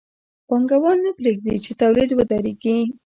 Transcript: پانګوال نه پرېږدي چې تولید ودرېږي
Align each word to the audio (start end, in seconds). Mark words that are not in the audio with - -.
پانګوال 0.47 0.97
نه 1.05 1.11
پرېږدي 1.17 1.55
چې 1.65 1.71
تولید 1.81 2.09
ودرېږي 2.13 2.77